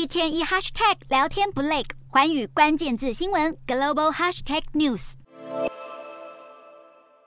[0.00, 5.12] 一天一 hashtag 聊天不累，环宇关键字新闻 global hashtag news。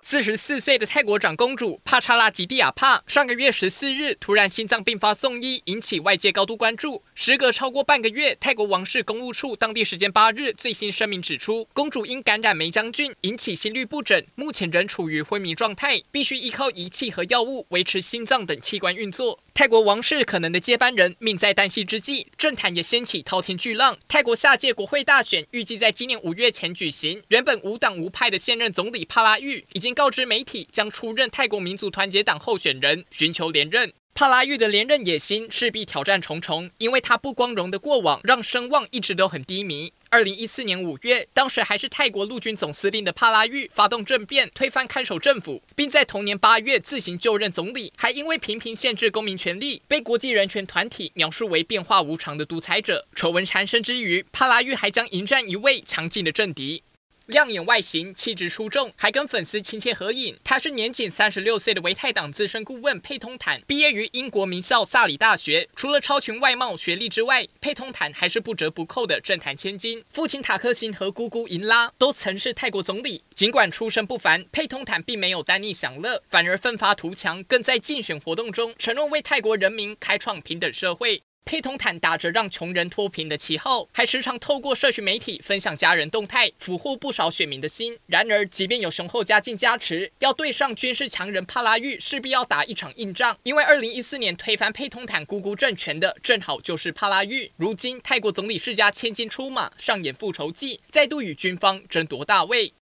[0.02, 7.04] 四十四岁的泰国长公主帕查拉吉蒂亚帕上个月十四日突然心脏病发送医，引起外界高度关注。
[7.14, 19.40] 时隔超过半个月，泰国王室公务处当地时间八日最新声明指出，公主因感染梅将菌引起心律不整，目前仍处于昏迷状态，必须依靠仪器和药物维持心脏等器官运作。
[19.56, 23.96] 泰国王室可能的接班人命在旦夕之际，政坛也掀起滔天巨浪。
[24.08, 27.22] 泰国下届国会大选预计在今年五月前举行。
[27.28, 33.94] 原本无党无派的现任总理帕拉育已经告知媒体，将出任泰国民族团结党候选人，寻求连任。
[34.16, 39.94] 帕拉育的连任野心势必挑战重重，因为他不光荣的过往让声望一直都很低迷。
[40.14, 53.08] 二零一四年五月，当时还是泰国陆军总司令的帕拉育发动政变，推翻看守政府，并在同年八月自行就任总理，还因为频频限制公民权利，被国际人权团体描述为变化无常的独裁者。
[53.16, 56.84] 丑闻缠身之余，帕拉育还将迎战一位强劲的政敌。
[57.28, 60.38] 亮眼外形，气质出众，还跟粉丝亲切合影。
[60.44, 65.70] 他是年仅三十六岁的维泰党资深顾问佩通坦，毕业于英国名校萨里大学。
[65.76, 70.04] 除了超群外貌、学历之外，佩通坦还是不折不扣的政坛千金。
[70.10, 73.24] 父亲塔克辛和姑姑银拉都曾是泰国总理。
[73.34, 81.24] 尽管出身不凡，佩通坦并没有单逆享乐，反而奋发图强，更在竞选活动中承诺为泰国人民开创平等社会。
[81.46, 87.98] 佩通坦打着让穷人脱贫的旗号，还时常透过社群媒体分享家人动态，俘获不少选民的心。
[88.08, 93.38] 然而，即便有雄厚家境加持，要对上军事强人帕拉育，势必要打一场硬仗。
[93.44, 97.52] 因为二零一四年推翻佩通坦姑姑政权的，正好就是帕拉育。
[97.58, 102.72] 如今，泰国总理世家千金出马，上演复仇记，再度与军方争夺大位。